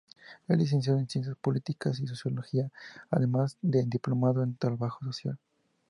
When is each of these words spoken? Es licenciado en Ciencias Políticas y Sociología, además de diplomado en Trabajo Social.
Es 0.47 0.57
licenciado 0.57 0.97
en 0.97 1.07
Ciencias 1.07 1.37
Políticas 1.39 1.99
y 1.99 2.07
Sociología, 2.07 2.71
además 3.11 3.59
de 3.61 3.83
diplomado 3.85 4.41
en 4.41 4.55
Trabajo 4.55 5.05
Social. 5.05 5.37